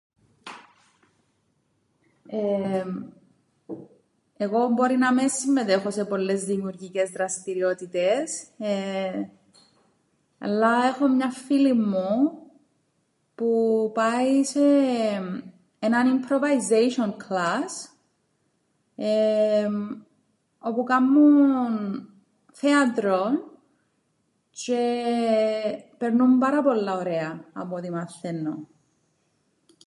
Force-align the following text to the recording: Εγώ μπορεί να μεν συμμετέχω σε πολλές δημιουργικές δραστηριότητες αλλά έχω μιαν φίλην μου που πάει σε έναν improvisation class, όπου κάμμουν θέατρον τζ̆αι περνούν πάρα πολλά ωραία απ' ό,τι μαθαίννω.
Εγώ 4.37 4.67
μπορεί 4.67 4.97
να 4.97 5.13
μεν 5.13 5.29
συμμετέχω 5.29 5.91
σε 5.91 6.05
πολλές 6.05 6.43
δημιουργικές 6.43 7.09
δραστηριότητες 7.09 8.47
αλλά 10.39 10.83
έχω 10.85 11.07
μιαν 11.07 11.31
φίλην 11.31 11.79
μου 11.83 12.39
που 13.35 13.91
πάει 13.93 14.43
σε 14.43 14.59
έναν 15.79 16.19
improvisation 16.23 17.09
class, 17.09 17.93
όπου 20.59 20.83
κάμμουν 20.83 22.05
θέατρον 22.53 23.43
τζ̆αι 24.53 24.83
περνούν 25.97 26.37
πάρα 26.37 26.63
πολλά 26.63 26.97
ωραία 26.97 27.45
απ' 27.53 27.73
ό,τι 27.73 27.89
μαθαίννω. 27.89 28.67